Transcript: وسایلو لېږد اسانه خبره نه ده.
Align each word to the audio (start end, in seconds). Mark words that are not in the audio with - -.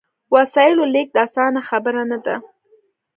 وسایلو 0.33 0.83
لېږد 0.93 1.15
اسانه 1.25 1.61
خبره 1.69 2.01
نه 2.11 2.17
ده. 2.25 2.35